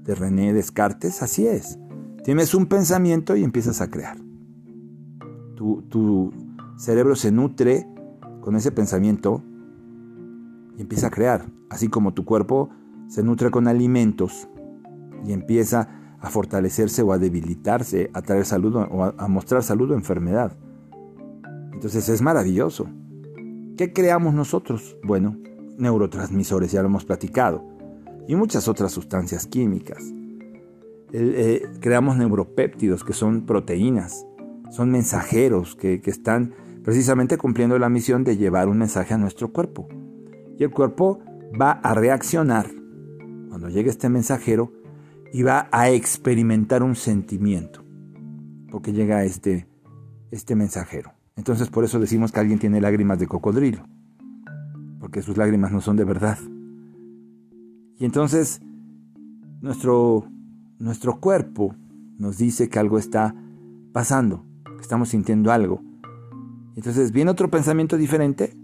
de 0.03 0.13
René 0.13 0.53
Descartes? 0.53 1.23
Así 1.23 1.47
es. 1.47 1.79
Tienes 2.23 2.53
un 2.53 2.67
pensamiento 2.67 3.35
y 3.35 3.43
empiezas 3.43 3.81
a 3.81 3.89
crear. 3.89 4.17
Tu, 5.55 5.81
tu 5.89 6.31
cerebro 6.77 7.15
se 7.15 7.31
nutre 7.31 7.87
con 8.41 8.55
ese 8.55 8.71
pensamiento 8.71 9.41
y 10.77 10.81
empieza 10.83 11.07
a 11.07 11.09
crear, 11.09 11.47
así 11.71 11.87
como 11.87 12.13
tu 12.13 12.23
cuerpo 12.23 12.69
se 13.07 13.23
nutre 13.23 13.49
con 13.49 13.67
alimentos 13.67 14.47
y 15.25 15.33
empieza 15.33 15.89
a 16.23 16.29
fortalecerse 16.29 17.01
o 17.01 17.11
a 17.11 17.19
debilitarse, 17.19 18.09
a 18.13 18.21
traer 18.21 18.45
salud 18.45 18.73
o 18.77 19.03
a, 19.03 19.27
mostrar 19.27 19.61
salud 19.61 19.91
o 19.91 19.93
enfermedad. 19.93 20.55
Entonces 21.73 22.07
es 22.07 22.21
maravilloso. 22.21 22.87
¿Qué 23.77 23.91
creamos 23.91 24.33
nosotros? 24.33 24.97
Bueno, 25.03 25.37
neurotransmisores, 25.77 26.71
ya 26.71 26.81
lo 26.81 26.87
hemos 26.87 27.03
platicado, 27.03 27.61
y 28.25 28.37
muchas 28.37 28.69
otras 28.69 28.93
sustancias 28.93 29.45
químicas. 29.47 30.01
Eh, 31.11 31.67
creamos 31.81 32.15
neuropéptidos, 32.15 33.03
que 33.03 33.11
son 33.11 33.45
proteínas, 33.45 34.25
son 34.71 34.91
mensajeros 34.91 35.75
que, 35.75 35.99
que 35.99 36.09
están 36.09 36.53
precisamente 36.85 37.37
cumpliendo 37.37 37.77
la 37.77 37.89
misión 37.89 38.23
de 38.23 38.37
llevar 38.37 38.69
un 38.69 38.77
mensaje 38.77 39.13
a 39.13 39.17
nuestro 39.17 39.51
cuerpo. 39.51 39.89
Y 40.57 40.63
el 40.63 40.71
cuerpo 40.71 41.19
va 41.59 41.71
a 41.71 41.93
reaccionar 41.93 42.67
cuando 43.49 43.67
llegue 43.67 43.89
este 43.89 44.07
mensajero 44.07 44.71
y 45.33 45.43
va 45.43 45.67
a 45.71 45.89
experimentar 45.89 46.83
un 46.83 46.95
sentimiento, 46.95 47.83
porque 48.71 48.93
llega 48.93 49.25
este, 49.25 49.67
este 50.31 50.55
mensajero. 50.55 51.11
Entonces 51.35 51.67
por 51.67 51.83
eso 51.83 51.99
decimos 51.99 52.31
que 52.31 52.39
alguien 52.39 52.59
tiene 52.59 52.79
lágrimas 52.79 53.19
de 53.19 53.27
cocodrilo 53.27 53.83
porque 55.03 55.21
sus 55.21 55.35
lágrimas 55.35 55.73
no 55.73 55.81
son 55.81 55.97
de 55.97 56.05
verdad. 56.05 56.37
Y 57.99 58.05
entonces 58.05 58.61
nuestro, 59.59 60.25
nuestro 60.79 61.19
cuerpo 61.19 61.75
nos 62.17 62.37
dice 62.37 62.69
que 62.69 62.79
algo 62.79 62.97
está 62.97 63.35
pasando, 63.91 64.45
que 64.63 64.81
estamos 64.81 65.09
sintiendo 65.09 65.51
algo. 65.51 65.81
Entonces 66.77 67.11
viene 67.11 67.31
otro 67.31 67.51
pensamiento 67.51 67.97
diferente 67.97 68.55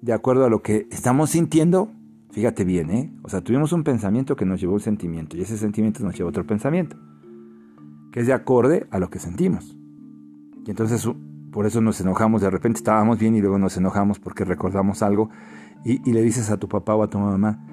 de 0.00 0.12
acuerdo 0.12 0.44
a 0.44 0.48
lo 0.48 0.62
que 0.62 0.86
estamos 0.92 1.30
sintiendo, 1.30 1.90
fíjate 2.34 2.64
bien, 2.64 2.90
¿eh? 2.90 3.12
O 3.22 3.28
sea, 3.28 3.42
tuvimos 3.42 3.72
un 3.72 3.84
pensamiento 3.84 4.34
que 4.34 4.44
nos 4.44 4.60
llevó 4.60 4.72
a 4.72 4.74
un 4.74 4.80
sentimiento 4.80 5.36
y 5.36 5.42
ese 5.42 5.56
sentimiento 5.56 6.02
nos 6.02 6.16
llevó 6.16 6.28
a 6.28 6.30
otro 6.30 6.44
pensamiento, 6.44 6.96
que 8.12 8.20
es 8.20 8.26
de 8.26 8.32
acorde 8.32 8.88
a 8.90 8.98
lo 8.98 9.08
que 9.08 9.20
sentimos. 9.20 9.76
Y 10.66 10.70
entonces 10.70 11.08
por 11.52 11.66
eso 11.66 11.80
nos 11.80 12.00
enojamos, 12.00 12.42
de 12.42 12.50
repente 12.50 12.78
estábamos 12.78 13.20
bien 13.20 13.36
y 13.36 13.40
luego 13.40 13.58
nos 13.58 13.76
enojamos 13.76 14.18
porque 14.18 14.44
recordamos 14.44 15.02
algo 15.02 15.30
y, 15.84 16.12
le 16.12 16.22
dices 16.22 16.50
a 16.50 16.56
tu 16.56 16.68
papá 16.68 16.94
o 16.94 17.02
a 17.04 17.10
tu 17.10 17.18
mamá, 17.18 17.64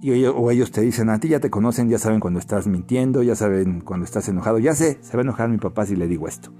y 0.00 0.12
ellos, 0.12 0.34
o 0.36 0.50
ellos 0.50 0.70
te 0.70 0.80
dicen, 0.80 1.10
a 1.10 1.18
ti 1.18 1.28
ya 1.28 1.40
te 1.40 1.50
conocen, 1.50 1.88
ya 1.88 1.98
saben 1.98 2.20
cuando 2.20 2.38
estás 2.38 2.66
mintiendo, 2.68 3.22
ya 3.22 3.34
saben 3.34 3.80
cuando 3.80 4.04
estás 4.04 4.28
enojado, 4.28 4.58
ya 4.58 4.74
sé, 4.74 4.98
se 5.02 5.16
va 5.16 5.20
a 5.20 5.24
enojar 5.24 5.48
mi 5.48 5.58
papá 5.58 5.84
si 5.84 5.96
le 5.96 6.08
digo 6.08 6.28
esto. 6.28 6.52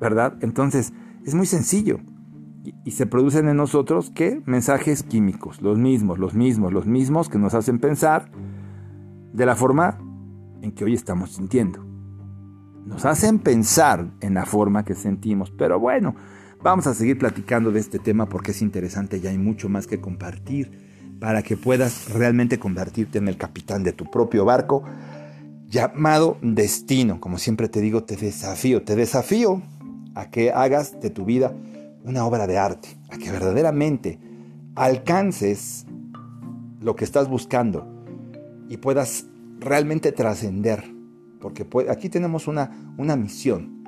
¿Verdad? 0.00 0.38
Entonces, 0.40 0.92
es 1.24 1.34
muy 1.34 1.46
sencillo. 1.46 1.98
Y, 2.84 2.90
se 2.90 3.06
producen 3.06 3.48
en 3.48 3.56
nosotros, 3.56 4.10
¿qué? 4.14 4.42
Mensajes 4.44 5.02
químicos, 5.02 5.62
los 5.62 5.78
mismos, 5.78 6.18
los 6.18 6.34
mismos, 6.34 6.72
los 6.72 6.86
mismos 6.86 7.28
que 7.28 7.38
nos 7.38 7.54
hacen 7.54 7.78
pensar 7.78 8.30
de 9.32 9.46
la 9.46 9.54
forma 9.54 9.98
en 10.60 10.72
que 10.72 10.84
hoy 10.84 10.94
estamos 10.94 11.32
sintiendo. 11.32 11.84
Nos 12.84 13.04
hacen 13.04 13.38
pensar 13.38 14.10
en 14.20 14.34
la 14.34 14.44
forma 14.44 14.84
que 14.84 14.94
sentimos, 14.94 15.50
pero 15.50 15.78
bueno, 15.78 16.14
vamos 16.62 16.86
a 16.86 16.94
seguir 16.94 17.18
platicando 17.18 17.70
de 17.70 17.80
este 17.80 17.98
tema 17.98 18.26
porque 18.26 18.50
es 18.50 18.60
interesante 18.60 19.18
y 19.18 19.26
hay 19.26 19.38
mucho 19.38 19.68
más 19.68 19.86
que 19.86 20.00
compartir 20.00 21.16
para 21.20 21.42
que 21.42 21.56
puedas 21.56 22.12
realmente 22.12 22.58
convertirte 22.58 23.18
en 23.18 23.28
el 23.28 23.36
capitán 23.36 23.82
de 23.82 23.92
tu 23.92 24.10
propio 24.10 24.44
barco 24.44 24.84
llamado 25.68 26.38
destino. 26.42 27.20
Como 27.20 27.38
siempre 27.38 27.68
te 27.68 27.80
digo, 27.80 28.04
te 28.04 28.16
desafío, 28.16 28.82
te 28.82 28.96
desafío 28.96 29.62
a 30.14 30.30
que 30.30 30.50
hagas 30.50 31.00
de 31.00 31.10
tu 31.10 31.24
vida 31.24 31.52
una 32.04 32.24
obra 32.24 32.46
de 32.46 32.58
arte, 32.58 32.88
a 33.10 33.18
que 33.18 33.30
verdaderamente 33.30 34.18
alcances 34.74 35.86
lo 36.80 36.94
que 36.96 37.04
estás 37.04 37.28
buscando 37.28 37.86
y 38.68 38.76
puedas 38.76 39.26
realmente 39.58 40.12
trascender. 40.12 40.84
Porque 41.40 41.66
aquí 41.88 42.08
tenemos 42.08 42.48
una, 42.48 42.94
una 42.96 43.16
misión. 43.16 43.84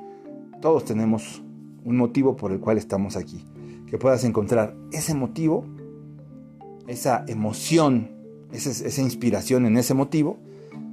Todos 0.61 0.85
tenemos 0.85 1.41
un 1.83 1.97
motivo 1.97 2.35
por 2.35 2.51
el 2.51 2.59
cual 2.59 2.77
estamos 2.77 3.17
aquí. 3.17 3.45
Que 3.87 3.97
puedas 3.97 4.23
encontrar 4.23 4.75
ese 4.91 5.13
motivo, 5.13 5.65
esa 6.87 7.25
emoción, 7.27 8.11
esa, 8.51 8.69
esa 8.69 9.01
inspiración 9.01 9.65
en 9.65 9.77
ese 9.77 9.93
motivo 9.93 10.37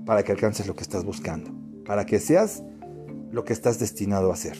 para 0.05 0.23
que 0.23 0.33
alcances 0.33 0.67
lo 0.67 0.75
que 0.75 0.83
estás 0.83 1.05
buscando. 1.05 1.51
Para 1.85 2.07
que 2.07 2.19
seas 2.19 2.63
lo 3.31 3.45
que 3.45 3.53
estás 3.53 3.79
destinado 3.79 4.33
a 4.33 4.37
ser. 4.37 4.57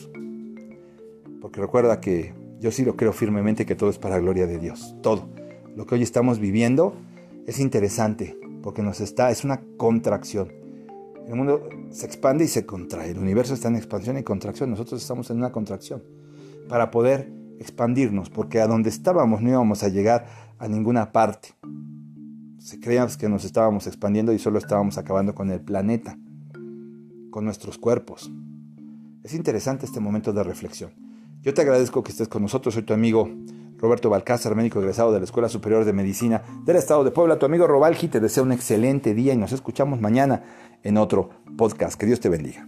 Porque 1.41 1.59
recuerda 1.61 1.99
que 1.99 2.33
yo 2.59 2.71
sí 2.71 2.83
lo 2.83 2.95
creo 2.95 3.13
firmemente 3.13 3.65
que 3.65 3.75
todo 3.75 3.89
es 3.89 3.97
para 3.97 4.15
la 4.15 4.21
gloria 4.21 4.45
de 4.45 4.59
Dios. 4.59 4.95
Todo. 5.01 5.29
Lo 5.75 5.85
que 5.85 5.95
hoy 5.95 6.03
estamos 6.03 6.39
viviendo 6.39 6.93
es 7.47 7.59
interesante 7.59 8.37
porque 8.61 8.81
nos 8.81 8.99
está, 8.99 9.31
es 9.31 9.43
una 9.43 9.61
contracción. 9.77 10.51
El 11.27 11.35
mundo 11.35 11.69
se 11.91 12.05
expande 12.05 12.45
y 12.45 12.47
se 12.47 12.65
contrae. 12.65 13.11
El 13.11 13.19
universo 13.19 13.53
está 13.53 13.69
en 13.69 13.75
expansión 13.75 14.17
y 14.17 14.23
contracción. 14.23 14.69
Nosotros 14.69 15.01
estamos 15.01 15.29
en 15.29 15.37
una 15.37 15.51
contracción 15.51 16.03
para 16.67 16.91
poder 16.91 17.31
expandirnos, 17.59 18.29
porque 18.29 18.59
a 18.59 18.67
donde 18.67 18.89
estábamos 18.89 19.41
no 19.41 19.49
íbamos 19.49 19.83
a 19.83 19.89
llegar 19.89 20.27
a 20.57 20.67
ninguna 20.67 21.11
parte. 21.11 21.49
Se 22.57 22.79
creíamos 22.79 23.17
que 23.17 23.29
nos 23.29 23.45
estábamos 23.45 23.87
expandiendo 23.87 24.33
y 24.33 24.39
solo 24.39 24.59
estábamos 24.59 24.97
acabando 24.97 25.33
con 25.33 25.49
el 25.51 25.61
planeta, 25.61 26.17
con 27.31 27.45
nuestros 27.45 27.77
cuerpos. 27.77 28.31
Es 29.23 29.33
interesante 29.33 29.85
este 29.85 29.99
momento 29.99 30.33
de 30.33 30.43
reflexión. 30.43 31.08
Yo 31.41 31.53
te 31.53 31.61
agradezco 31.61 32.03
que 32.03 32.11
estés 32.11 32.27
con 32.27 32.41
nosotros. 32.41 32.73
Soy 32.73 32.83
tu 32.83 32.93
amigo 32.93 33.29
Roberto 33.77 34.09
Balcázar, 34.09 34.55
médico 34.55 34.79
egresado 34.79 35.13
de 35.13 35.19
la 35.19 35.25
Escuela 35.25 35.47
Superior 35.47 35.85
de 35.85 35.93
Medicina 35.93 36.43
del 36.65 36.75
Estado 36.75 37.05
de 37.05 37.11
Puebla. 37.11 37.39
Tu 37.39 37.45
amigo 37.45 37.65
Robalji 37.65 38.09
te 38.09 38.19
desea 38.19 38.43
un 38.43 38.51
excelente 38.51 39.13
día 39.13 39.33
y 39.33 39.37
nos 39.37 39.53
escuchamos 39.53 40.01
mañana 40.01 40.43
en 40.83 40.97
otro 40.97 41.29
podcast. 41.57 41.97
Que 41.97 42.05
Dios 42.05 42.19
te 42.19 42.27
bendiga. 42.27 42.67